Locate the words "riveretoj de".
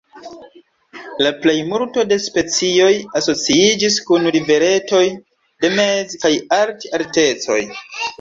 4.37-5.71